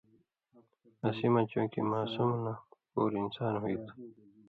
اسی 1.07 1.27
مہ 1.33 1.41
چون٘کے 1.51 1.81
ماسُم 1.89 2.29
نہ 2.43 2.53
پُور 2.91 3.11
اِنسان 3.19 3.53
ہُوئ 3.61 3.75
تُھُو 3.85 3.93